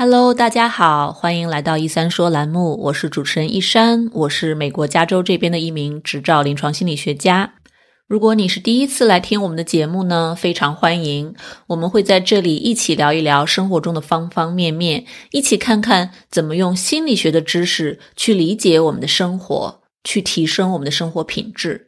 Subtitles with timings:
[0.00, 7.54] Hello，大家好，欢迎来到一三说栏目，我是主持人一山，我是美国加州这边的一名执照临床心理学家。
[8.06, 11.34] 如果你是第一次来听我们的节目呢，非常欢迎。
[11.66, 21.86] 我们会在这里一起聊一聊生活中的方方面面，一起看看怎么用心理学的知识去理解我们的生活，去提升我们的生活品质。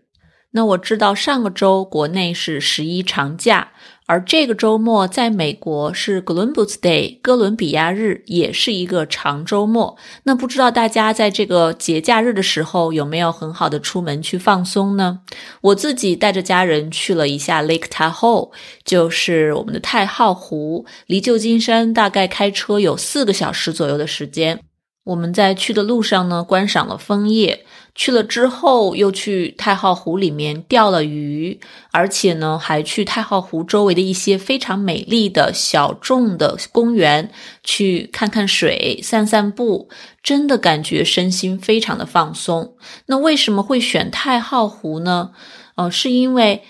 [0.52, 3.68] 那我知道上个周国内是十一长假。
[4.10, 9.96] 而这个周末在美国是 Columbus Day 哥伦比亚日，也是一个长周末。
[10.24, 15.20] 那不知道大家在这个节假日的时候有没有很好的出门去放松呢？
[15.60, 18.50] 我自己带着家人去了一下 Lake Tahoe，
[18.84, 24.58] 就是我们的太浩湖，离旧金山大概开车有四个小时左右的时间。
[25.04, 27.64] 我们在去的路上呢，观赏了枫叶。
[27.94, 37.30] 去了之后，又去太浩湖里面钓了鱼，而且呢，还去太浩湖周围的一些非常美丽的小众的公园
[37.62, 39.88] 去看看水、散散步，
[40.22, 42.76] 真的感觉身心非常的放松。
[43.06, 45.32] 那为什么会选太浩湖呢？
[45.74, 46.62] 呃，是因为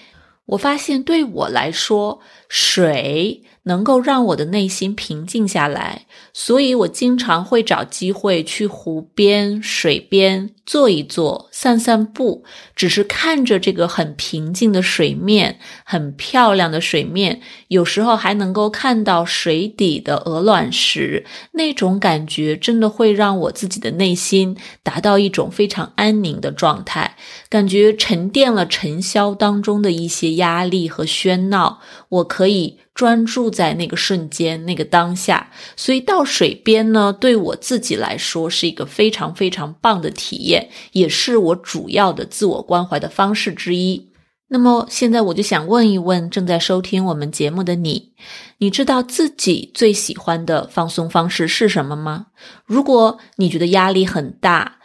[0.47, 3.43] 我发现对我来说，水。
[3.65, 12.45] 能够让我的内心平静下来，所以我经常会找机会去湖边、水边坐一坐、散散步。
[12.75, 27.17] 只是看着这个很平静的水面，很漂亮的水面，有时候还能够看到水底的鹅卵石，那种感觉真的会让我自己的内心达到一种非常安宁的状态，
[27.51, 32.79] 感觉沉淀了尘嚣当中的一些压力和喧闹，我可以。
[32.95, 44.11] 专注在那个瞬间、那个当下，所以到水边呢，对我自己来说是一个非常非常棒的体验，也是我主要的自我关怀的方式之一。
[44.49, 48.15] 那么现在我就想问一问正在收听我们节目的你，
[48.59, 52.27] 你知道自己最喜欢的放松方式是什么吗？
[52.67, 54.79] 如果你觉得压力很大、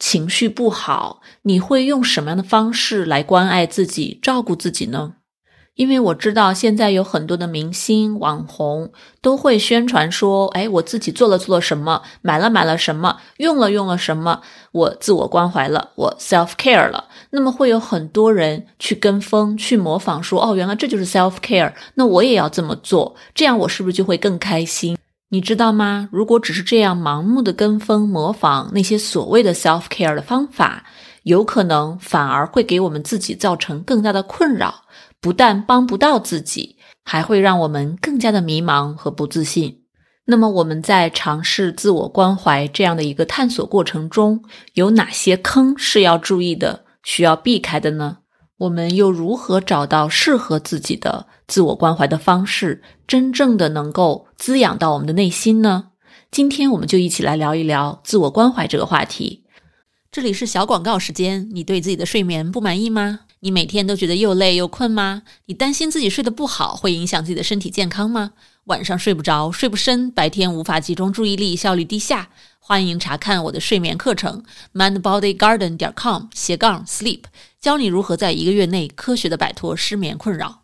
[0.00, 5.14] 情绪不好，你会用什么样的方式来关爱自己、照顾自己呢？
[5.74, 17.06] 因为我知道现在有很多的明星网红都会宣传说，哎，我自己做了做了什么，买了买了什么，用了用了什么，我自我关怀了，我 self care 了。
[17.30, 24.98] 那么会有很多人去跟风去模仿，说，哦，原来这就是 self care，那我也要这么做，这样我是不是就会更开心？
[25.30, 26.10] 你知道吗？
[26.12, 30.84] 如果只是这样盲目的跟风模仿那些所谓的 self care 的方法，
[31.22, 34.82] 有可能反而会给我们自己造成更大的困扰。
[35.22, 39.82] 不但帮不到自己，还会让我们更加的迷茫和不自信。
[40.24, 44.42] 那么我们在尝试自我关怀这样的一个探索过程中，
[44.74, 48.18] 有哪些坑是要注意的、需要避开的呢？
[48.58, 55.90] 我们又如何找到适合自己的自我关怀的方式，真正的能够滋养到我们的内心呢？
[56.30, 59.44] 今天我们就一起来聊一聊自我关怀这个话题。
[60.10, 63.20] 这里是小广告时间，你对自己的睡眠不满意吗？
[63.44, 65.22] 你每天都觉得又累又困吗？
[65.46, 68.34] 你担心自己睡得不好会影响自己的身体健康吗？
[68.66, 72.28] 晚上睡不着，睡不深，白天无法集中注意力，效率低下？
[72.60, 77.22] 欢迎查看我的睡眠课程，mindbodygarden 点 com 斜杠 sleep，
[77.60, 80.62] 教你如何在一个月内科学的摆脱失眠困扰。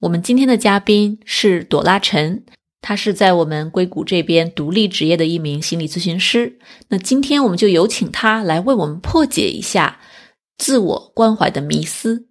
[0.00, 2.42] 我们今天的嘉宾是朵拉陈，
[2.82, 6.58] 她是在我们硅谷这边独立职业的一名心理咨询师。
[6.88, 10.00] 那今天我们就有请她来为我们破解一下。
[10.60, 12.26] 自我关怀的迷思，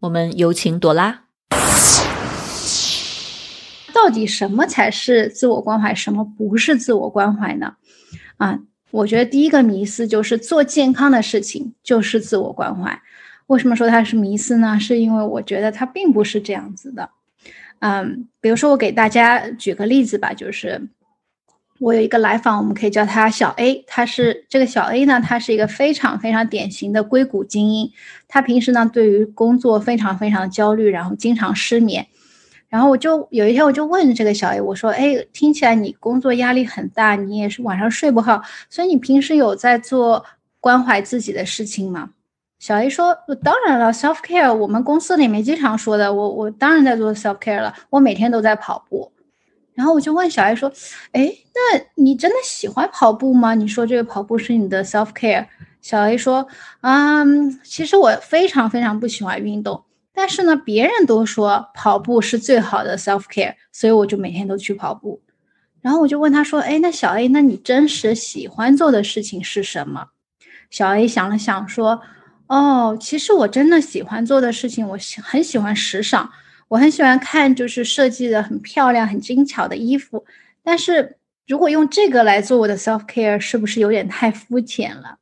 [0.00, 1.24] 我们有请朵拉。
[3.92, 7.74] 到底什么才是自我关怀，什么不是自我关怀呢？
[8.38, 13.02] 啊，我觉得第一个迷思就是做健康的事情就是自我关怀。
[13.48, 14.80] 为什么说它是迷思呢？
[14.80, 17.10] 是因为我觉得它并不是这样子的。
[17.80, 20.88] 嗯，比如说我给大家举个例子吧，就是。
[21.80, 23.84] 我有一个来访，我们可以叫他小 A。
[23.86, 27.90] 他是这个小 A 呢，他是一个非常非常典型的硅谷精英。
[28.26, 32.06] 他平时呢，对于工作非常非常焦虑，然后经常失眠。
[32.68, 40.24] 然后我就有一天，我就问这个小 A，我说：“哎，听起来你工作压力很大，你也是晚上睡不好，所以你平时有在做
[40.60, 42.10] 关怀自己的事情吗？”
[42.58, 49.12] 小 A 说：“当然了，self care，我们公司里面经常说的，我我当然在做 self care 了，我每天都在跑步。”
[49.78, 50.72] 然后我就问小 A 说
[51.14, 53.54] ：“哎，那你真的喜欢跑步吗？
[53.54, 55.46] 你说这个跑步是你的 self care。”
[55.80, 56.48] 小 A 说
[56.82, 65.22] ：“嗯，其实我非常非常不喜欢运动，但是呢，别人都说跑步是最好的 self care，所以我就每天都去跑步。”
[65.80, 70.08] 然后我就问他说：“哎，那小 A，那你真实喜欢做的事情是什么？”
[70.70, 72.02] 小 A 想了想说
[72.48, 76.28] ：“哦，其实我真的喜欢做的事情，我很喜欢时尚。”
[76.68, 80.24] 我很喜欢看，就是设计的很漂亮、很精巧的衣服，
[80.62, 81.16] 但是
[81.46, 85.18] 如果用这个来做我的 self care，是不是有点太肤浅了？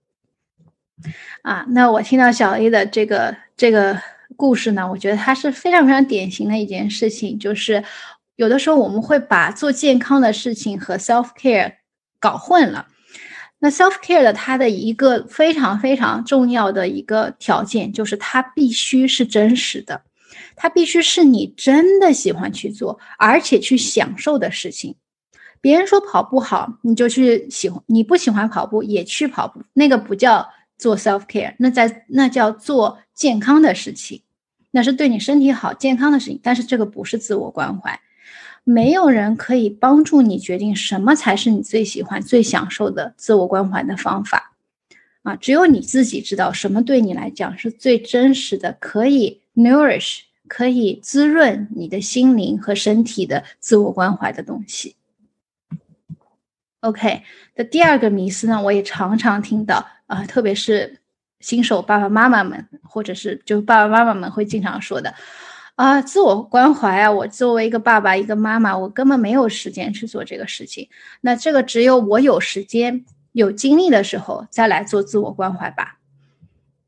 [1.43, 4.01] 啊，那我听到小 A 的这个这个
[4.35, 7.85] 故事呢，我觉得它是非常非常典型的一件事情，就是
[8.35, 11.75] 有的时候我们会把做健康的事情和 self care
[12.19, 12.89] 搞混了。
[13.59, 20.03] 那 self care 的它的一个非常非常重要的一个条件，就是它必须是真实的，
[20.55, 24.95] 它必须是你真的喜欢去做，而且去享受的事情。
[25.61, 30.49] 别人说跑步好，你就去喜欢；你不喜欢跑步也去跑步，那个不叫
[30.79, 34.23] 做 self care，那在那叫做健康的事情，
[34.71, 36.39] 那是对你身体好、健康的事情。
[36.43, 37.99] 但是这个不是自我关怀。
[38.63, 44.53] 没有人可以帮助你决定什么才是你最喜欢、最享受的自我关怀的方法，
[45.23, 54.95] 啊，只有你自己知道什么对你来讲是最真实的，可以 nourish，可以滋润你的心灵和身体的自我关怀的东西。
[56.81, 57.23] OK，
[57.57, 61.01] 的第二个迷思呢，我也常常听到啊，特别是
[61.41, 65.13] 新手爸爸妈妈们，或者是就爸爸妈妈们会经常说的。
[65.75, 67.11] 啊，自我关怀啊！
[67.11, 70.89] 我作为一个爸爸、一个妈妈，我根本没有时间去做这个事情。
[71.21, 75.99] 那这个只有我有时间、有精力的时候再来做自我关怀吧。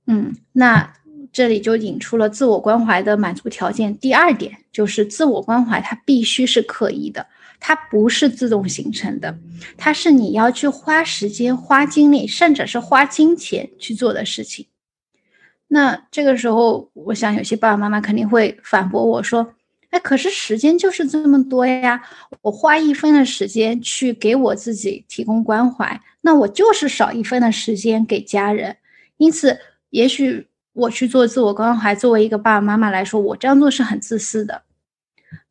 [0.06, 0.94] 嗯，那
[1.32, 3.96] 这里就引出了自我关怀的满足条件。
[3.98, 7.26] 第二点就是自我关怀它必须是刻意的，
[7.60, 9.38] 它不是自动形成的，
[9.76, 14.66] 它是你要去花时间、花精力，甚至是花金钱去做的事情。
[15.68, 19.54] 那这个时候，我想有些爸爸妈妈肯定会反驳我说
[19.90, 22.02] ：“哎，可是时间就是这么多呀，
[22.40, 28.78] 我花一分的时间去给我自己提供关怀，那我就是少一分的时间给家人。
[29.18, 29.58] 因此，
[29.90, 30.47] 也许
[30.78, 34.62] 我去做自我关怀，作为一个爸爸妈妈来说，我这样做是很自私的。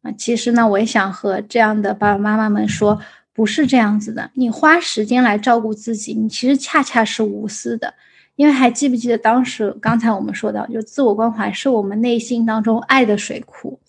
[0.01, 3.01] 啊，其实呢，我也想和这样的爸爸妈妈们说，
[3.33, 4.31] 不是这样子的。
[4.35, 7.93] 你花时间来照顾自己，你其实恰恰是无私的。”
[8.37, 13.79] 因为还记不记得当时刚才我们说到，就自我关怀是我们内心当中爱的水库，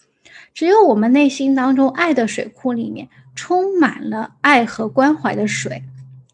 [0.55, 5.85] 只有我们内心当中爱的水库里面充满了爱和关怀的水，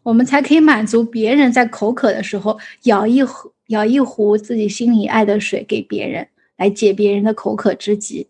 [0.05, 8.27] 我们才可以满足别人在口渴的时候舀一壶舀一壶自己心里爱的水给别人，来解别人的口渴之急。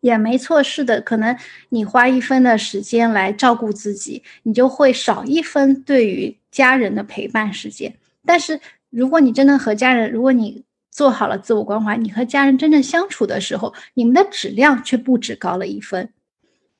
[0.00, 1.36] 也没错，是的，可能
[1.68, 7.94] 你花一分的时间来照顾自己，你就会少一分对于家人的陪伴时间。
[8.24, 8.60] 但是，
[8.90, 16.08] 如果你真的和家人，如果你做好了自我关怀，你和家人真正相处的时候，你们的质量却不止高了一分。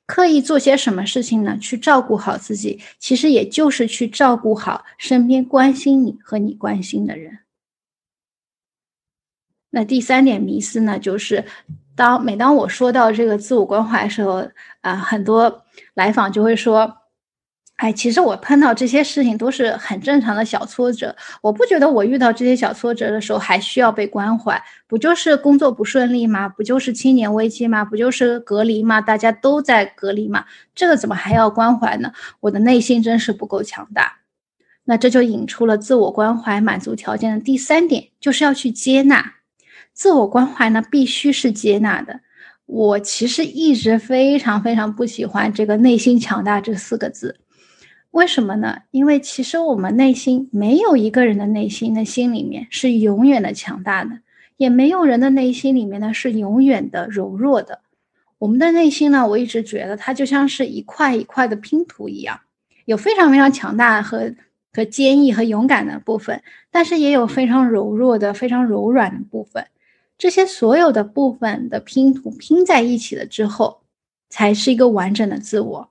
[0.07, 1.57] 刻意做些什么事情呢？
[1.59, 7.39] 去照顾好自己，其实也就是去照顾好身边关心你和你关心的人。
[9.69, 11.45] 那第三点迷思呢，就是
[11.95, 14.49] 当每当我说到这个自我关怀的时候，
[14.81, 16.97] 啊，很多来访就会说。
[17.77, 26.49] 哎，其实我碰到这些事情都是很正常的小挫折，我不觉得我遇到这些小挫折的时候还需要被关怀，不就是工作不顺利吗？
[26.49, 27.85] 不就是青年危机吗？
[27.85, 28.99] 不就是隔离吗？
[28.99, 30.45] 大家都在隔离吗？
[30.73, 32.11] 这个怎么还要关怀呢？
[32.39, 34.17] 我的内心真是不够强大。
[34.85, 39.33] 那这就引出了自我关怀满足条件的第三点，就是要去接纳。
[39.93, 42.21] 自我关怀呢，必须是接纳的。
[42.65, 47.39] 我其实一直非常非常不喜欢这个“内心强大”这四个字。
[48.11, 48.79] 为什么呢？
[48.91, 54.19] 因为其实我们内心没有一个人的内心的心里面是永远的强大的，
[54.57, 57.81] 也没有人的内心里面呢是永远的柔弱的。
[58.39, 62.39] 我们的内心呢，我一直觉得它就像是一块一块的拼图一样，
[62.85, 64.33] 有非常非常强大和
[64.73, 69.65] 和坚毅和勇敢的部分，但是也有非常柔弱的、非常柔软的部分。
[70.17, 73.81] 这些所有的部分的拼图拼在一起了之后，
[74.29, 75.89] 才是一个完整的自我。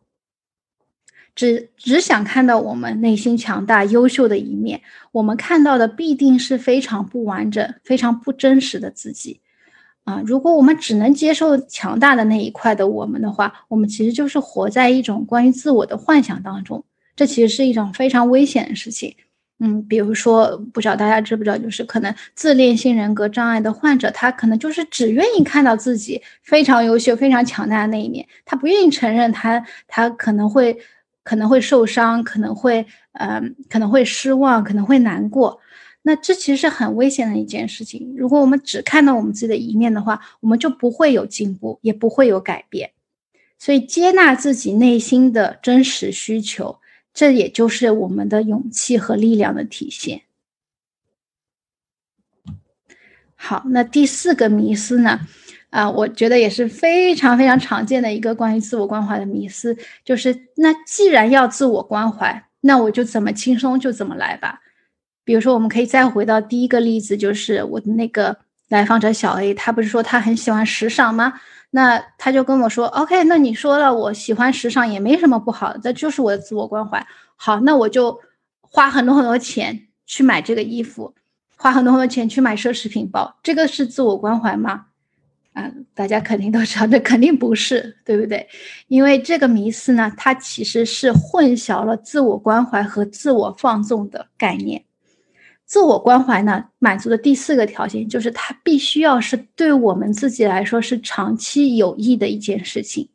[1.37, 4.81] 只只想看到我们内心强大、优秀的一面，
[5.13, 9.41] 我们看到的必定是非常不完整、非常不真实的自己，
[10.05, 10.23] 啊！
[10.25, 16.83] 如果我们只能接受强大的那一块的我们的话，我们其实就是活在一种关于自我的幻想当中，
[17.15, 19.15] 这其实是一种非常危险的事情。
[19.59, 30.79] 嗯，比如说，不知道大家知不知道，就是可能自恋性人格障碍的患者，他可能就是只愿意看到自己非常优秀、非常强大的那一面，他不愿意承认他他可能会。
[31.27, 35.59] 可能会受伤，可能会，嗯，可能会失望，可能会难过。
[36.03, 38.15] 那这其实是很危险的一件事情。
[38.17, 42.93] 如果我们只看到我们自己的一面的话，我们就不会有进步，也不会有改变。
[43.59, 46.79] 所以，接纳自己内心的真实需求，
[47.13, 50.23] 这也就是我们的勇气和力量的体现。
[53.35, 55.27] 好，那第四个迷思呢？
[55.77, 64.59] 啊，我觉得也是非常非常常见的一个关于自我关怀的迷思，就是那既然要自我关怀，那我就怎么轻松就怎么来吧。
[65.23, 68.39] 比如说，我们可以再回到第一个例子，就是我的那个
[68.71, 71.35] 来访者小 A，他不是说他很喜欢时尚吗？
[71.73, 77.07] 那他就跟我说：“OK，那你说了，我喜欢时尚也没什么不好，这就是我的自我关怀。
[77.37, 78.19] 好，那我就
[78.63, 81.15] 花很多很多钱去买这个衣服，
[81.59, 84.87] 花很多很多钱去买奢侈品包，这个是自我关怀吗？
[85.57, 88.47] 啊，大家肯定都知道，这肯定不是，对不对？
[88.89, 94.85] 因为这个迷思呢，它其实是混淆了自我关怀和自我放纵的概念。”
[95.65, 103.09] 自我关怀呢，满足的第四个条件就是，它必须要是对我们自己来说是长期有益的一件事情。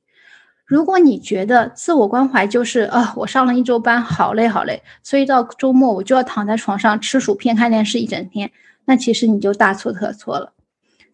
[0.65, 8.51] 如果你觉得自我关怀就是啊，我上了一周班，好累好累，所以到周末我就要躺在床上吃薯片看电视一整天，
[8.85, 10.51] 那其实你就大错特错了。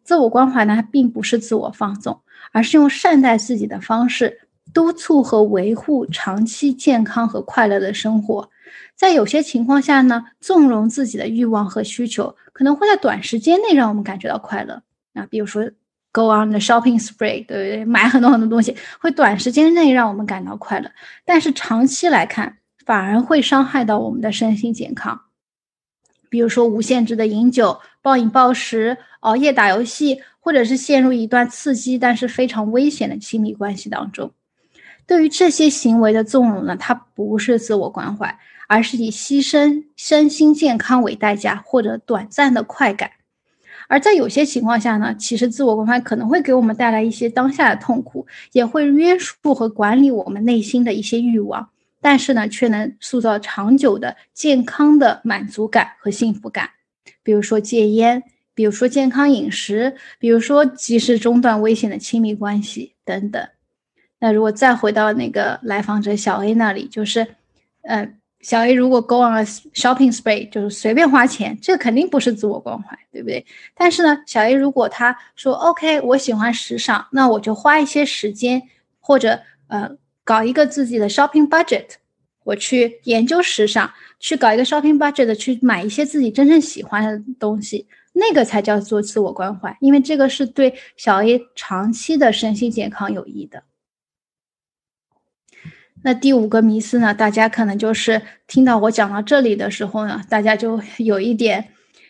[0.08, 2.22] 自我关怀呢，它并不是自我放纵，
[2.54, 4.40] 而是用善待自己的方式，
[4.74, 8.50] 督促和维护长期健康和快乐的生活。
[8.96, 14.82] 在有些情况下呢，纵容自己的欲望和需求，可能会在短时间内让我们感觉到快乐。
[15.14, 15.70] 啊，比如说
[16.14, 17.84] go on the shopping spree，对不对？
[17.84, 20.90] 买很多很多东西，会短时间内让我们感到快乐，
[21.26, 25.20] 但是长期来看，反而会伤害到我们的身心健康。
[26.30, 34.32] 比如说无限制的饮酒、暴饮暴食、熬夜打游戏，或者是陷入一段刺激但是非常危险的亲密关系当中。
[35.06, 38.38] 对于这些行为的纵容呢，它不是自我关怀。
[38.70, 43.12] 而是以牺牲身心健康为代价，获得短暂的快感。
[43.88, 51.70] 而在有些情况下呢，其实自我关怀可能会给我们带来一些当下的痛苦，也会约束和管理我们内心的一些欲望，
[52.02, 56.70] 但是呢，却能塑造长久的健康的满足感和幸福感。
[57.24, 58.24] 比如说戒烟，
[58.54, 63.48] 比如说健康饮食，比如说及时中断危险的亲密关系等等。
[64.20, 67.36] 那如果再回到那个来访者小 A 那里，就是，
[67.82, 68.14] 呃。
[68.40, 73.44] 小 A 如果 go on a shopping spree，就是随便花钱，这肯定不是自我关怀，对不对？
[73.74, 78.62] 但是呢，小 A 如果他说 OK，我喜欢时尚，那我就花一些时间，
[79.00, 79.90] 或者呃
[80.28, 81.86] 搞一个自己的 shopping budget，
[82.44, 93.64] 我去研究时尚，去搞一个 shopping budget，去买一些自己真正喜欢的东西，那个才叫做自我关怀，因为这个是对小 A 长期的身心健康有益的。
[96.04, 97.14] 那第五个迷思呢？
[97.14, 101.70] 大家可能就是听到我讲到这里的时候呢，大家就有一点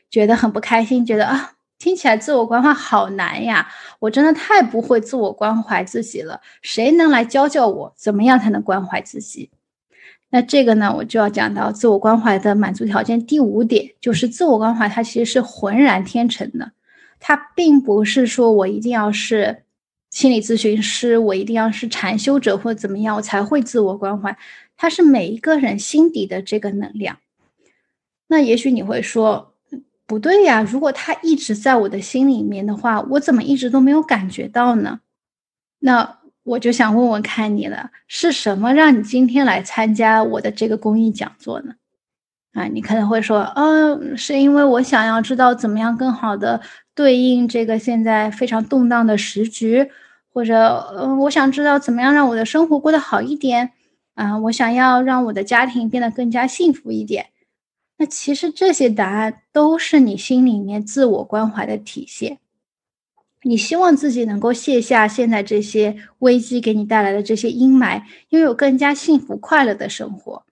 [0.10, 3.68] 觉得很不开心，觉得啊，听起来自我关怀好难呀！
[4.00, 9.50] 我真的太不会自我关怀自己了，谁能来教教我，怎么样才能关怀自己？
[10.30, 16.72] 那这个呢，我就要讲到自我关怀的满足条件第五点，就是自我关怀它其实是浑然天成的，
[17.20, 19.64] 它并不是说我一定要是。
[20.10, 24.36] 心理咨询师，我一定要是禅修者或者怎么样，我才会自我关怀。
[24.78, 27.18] 它是每一个人心底的这个能量。
[28.28, 29.54] 那也许你会说，
[30.08, 35.02] 不对呀，如果他一直在我的心里面的话，我怎么一直都没有感觉到呢？
[35.80, 41.74] 那我就想问问看你了，是什么让你今天来参加我的这个公益讲座呢？
[42.54, 46.62] 啊，你可能会说，嗯，是因为我想要知道怎么样更好的。
[46.96, 49.92] 对应这个现在非常动荡的时局，
[50.34, 53.74] 或者，嗯，我想知道怎么样让我的生活过得好一点，
[54.16, 57.28] 啊，我想要让我的家庭变得更加幸福一点。
[57.98, 62.38] 那其实这些答案都是你心里面自我关怀的体现。
[63.44, 70.44] 你希望自己能够卸下现在这些危机给你带来的这些阴霾，拥有更加幸福快乐的生活。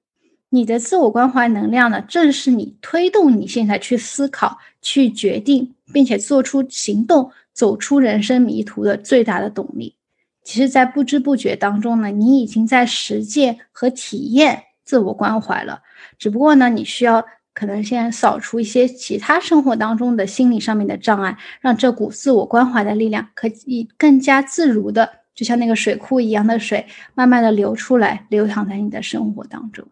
[0.49, 5.71] 你的自我关怀能量呢，正是你推动你现在去思考、去决定。
[5.93, 9.95] 并且做出行动，走出人生迷途的最大的动力。
[10.43, 15.83] 其实，在不知不觉当中呢，你已经在实践和体验自我关怀了。
[16.17, 29.87] 只不过呢，你需要可能先扫除一些其他生活当中的心理上面的障碍，让这股自我关怀的力量可以更加自如的，就像那个水库一样的水，慢慢的流出来，流淌在你的生活当中。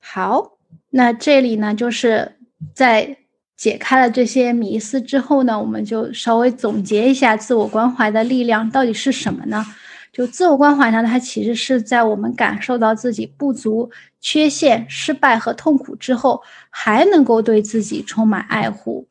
[0.00, 0.52] 好。
[0.94, 2.36] 那这里呢，就是
[2.74, 3.16] 在
[3.56, 9.64] 解开了这些迷思之后呢，我们就稍微总结一下自我关怀的力量到底是什么呢？
[10.12, 13.90] 就自我关怀呢，它其实是在我们感受到自己不足、
[14.20, 19.08] 缺陷、失败和痛苦之后，还能够对自己充满爱护、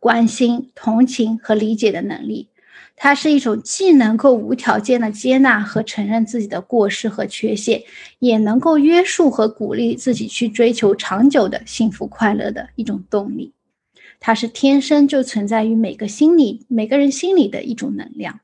[0.00, 2.48] 关心、同情和理解的能力。
[2.96, 7.82] 它是一种既能够无条件的接纳和承认自己的过失和缺陷，
[8.18, 13.52] 也能够约束和鼓励自己去追求长久的幸福快乐的一种动力。
[14.20, 18.40] 它是天生就存在于每个心里、每个人心里的一种能量。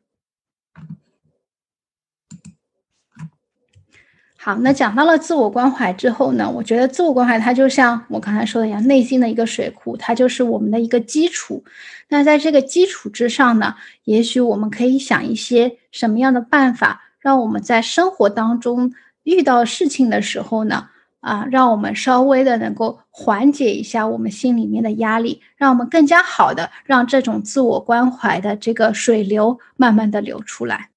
[4.43, 11.63] 好，那讲到了自我关怀之后呢，我觉得自我关怀它就像我刚才说的一样，内心的一个水库，它就是我们的一个基础。
[12.09, 18.95] 那在这个基础之上呢，也许我们可以想一些什么样的办法，让我们在生活当中
[19.25, 20.89] 遇到事情的时候呢，
[21.21, 30.89] 啊，让我们稍微的能够缓解一下我们心里面的压力，让我们更加好的让这种自我关怀的这个水流慢慢的流出来。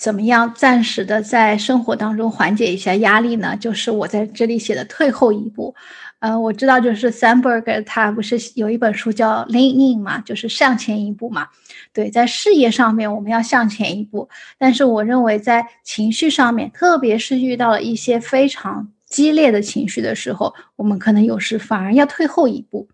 [0.00, 3.54] 怎么样暂时的在生活当中缓解一下压力呢？
[3.60, 5.74] 就是我在这里写的退后一步。
[6.20, 11.48] 呃，我知道就是 Sandberg 他不是有一本书叫 Lean In 嘛，就是向前一步嘛。
[11.92, 22.88] 对，在事业上面我们要向前一步，但是我认为在情绪上面，特别是遇到了一些非常激烈的情绪的时候，我们可能有时反而要退后一步。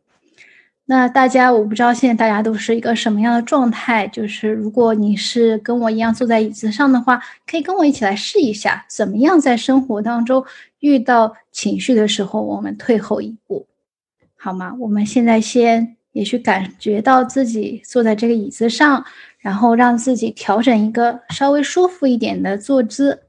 [0.89, 4.07] 那大家，我不知道现在大家都是一个什么样的状态。
[4.07, 10.45] 就是如果你是跟我一样坐在椅子上的话，可以跟我一起来试一下，怎么样在生活当中
[10.79, 13.67] 遇到情绪的时候，我们退后一步，
[14.37, 14.77] 好吗？
[14.79, 19.05] 我们现在先也许感觉到自己坐在这个椅子上，
[19.41, 23.25] 然后让自己调整一个稍微舒服一点的坐姿。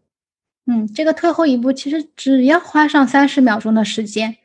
[0.67, 4.37] 嗯，这个退后一步其实只要花上三十秒钟的时间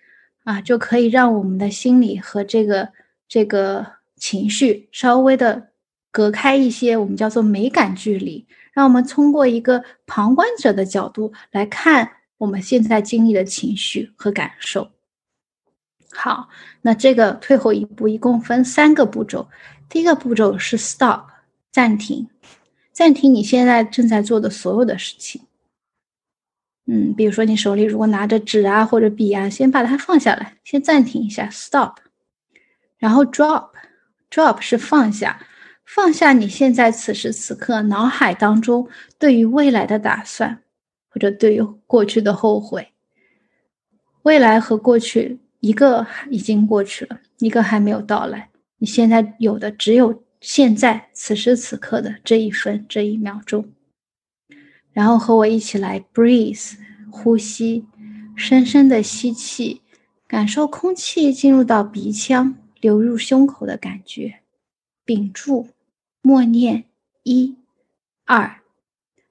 [0.44, 2.88] 啊，就可以让我们的心理和这个。
[3.32, 3.86] 这个
[4.16, 5.68] 情绪稍微的
[6.10, 14.90] 隔开一些，我们叫做美感距离，让我们通过一个旁观者的角度来看我们现在经历的情绪和感受。
[16.10, 16.50] 好，
[16.82, 19.48] 那这个退后一步一共分三个步骤。
[19.88, 21.22] 第一个步骤是 stop，
[21.70, 22.28] 暂停，
[22.92, 25.40] 暂停你现在正在做的所有的事情。
[26.84, 31.94] 嗯，比如说你手里如果拿着纸啊或者笔啊，先把它放下来，先暂停一下，stop。
[33.02, 35.44] 然后 drop，drop 是放下，
[35.84, 40.62] 放下你现在此时此刻脑海当中对于未来的打算，
[41.08, 42.92] 或者对于过去的后悔。
[44.22, 48.50] 未来和过去一个已经过去了，一个还没有到来。
[48.78, 53.68] 你现在有的只有现在此时此刻的这一分这一秒钟。
[54.92, 56.74] 然后和我一起来 breathe，
[57.10, 57.84] 呼吸，
[58.36, 59.82] 深深的吸气，
[60.28, 62.54] 感受空气进入到鼻腔。
[62.82, 64.40] 流入胸口的感觉，
[65.04, 65.68] 屏住，
[66.20, 66.86] 默念
[67.22, 67.56] 一、
[68.24, 68.60] 二，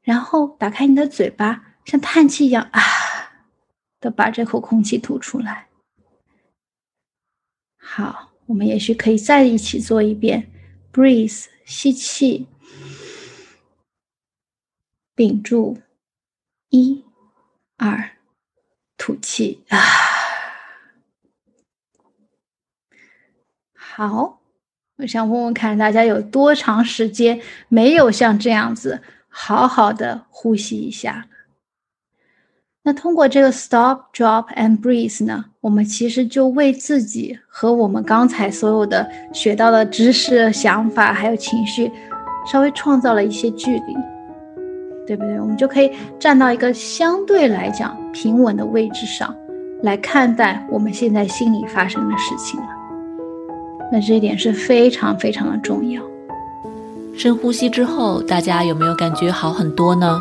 [0.01, 2.81] 然后打开你的嘴巴，像叹气一样啊
[3.99, 5.67] 的把这口空气吐出来。
[7.75, 10.49] 好，我们也许可以再一起做一遍
[10.93, 12.47] ：breathe，吸气，
[15.13, 15.77] 屏住，
[16.69, 17.03] 一、
[17.75, 18.11] 二，
[18.95, 20.10] 吐气啊。
[23.93, 24.39] 好，
[24.99, 31.27] 我想问问看，大家有多长时间没有像这样子好好的呼吸一下
[32.83, 41.91] 那通过这个 stop, drop and breathe 呢，我们其实就为自己和我们刚才所有的学到的知识、想法还有情绪，
[42.49, 43.93] 稍微创造了一些距离，
[45.05, 45.37] 对不对？
[45.39, 49.35] 我们就可以站到一个相对来讲平稳的位置上，
[49.83, 52.80] 来看待我们现在心里发生的事情了。
[53.91, 56.01] 那这一点是非常非常的重要。
[57.17, 60.19] 深呼吸之后，大家有没有感觉好很多呢？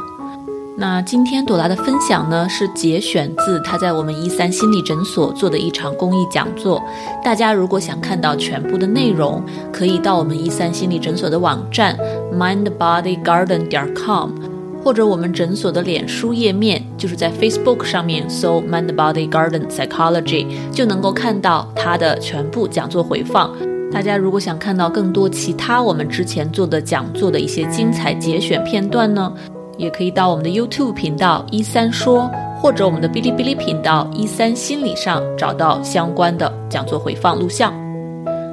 [0.77, 6.83] 那今天朵拉的分享呢，是节选自她在我们一三心理诊所做的一场公益讲座。
[7.23, 11.97] 大家如果想看到全部的内容，可以到我们一三心理诊所的网站
[12.33, 14.31] mindbodygarden 点 com。
[14.83, 23.55] 或者我们诊所的脸书页面，就是在 Facebook 上面搜 Mind Body Garden Psychology，就能够看到它的全部讲座回放。
[23.93, 29.33] 大家如果想看到更多其他我们之前做的讲座的一些精彩节选片段呢，
[29.77, 32.31] 也可以到我们的 YouTube 频道一三说，
[32.63, 37.75] 或者我们的哔哩哔哩频道一三心理上找到相关的讲座回放录像。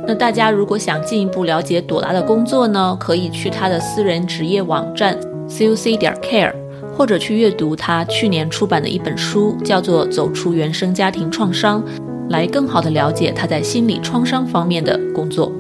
[0.08, 5.16] 那大家如果想进一步了解朵拉的工作呢，可以去她的私人职业网站。
[5.48, 6.54] Cuc 点 care，
[6.96, 11.82] 或者去阅读他去年出版的一本书，叫做《走出原生家庭创伤》，
[12.30, 15.52] 来更好的了解他在心理创伤方面的工作。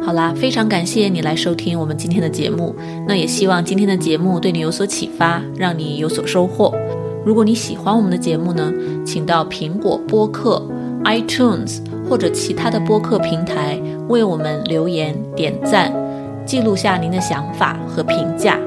[0.00, 2.74] 好啦，非常感谢你来收听我们今天的节目，
[3.06, 6.72] 那也希望今天的节目对你有所启发，让你有所收获。
[7.24, 8.72] 如果你喜欢我们的节目呢，
[9.04, 10.62] 请到苹果播客、
[11.04, 15.92] iTunes 或者其他的播客平台为我们留言点赞，
[16.46, 18.58] 记录下您的想法和评价。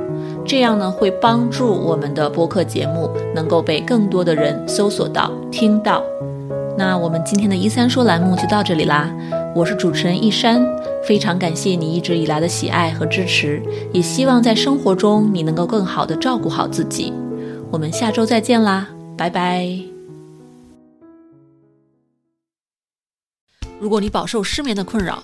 [0.46, 6.04] 这样呢，会帮助我们的播客节目能够被更多的人搜索到、听到。
[6.78, 9.10] 那我们今天的一三说栏目就到这里啦。
[9.54, 10.66] 我是主持人一山，
[11.04, 13.62] 非常感谢你一直以来的喜爱和支持，
[13.94, 17.14] 也希望在生活中你能够更好的照顾好自己。
[17.70, 19.68] 我们下周再见啦，拜拜。
[23.80, 25.24] 如果你饱受失眠的困扰，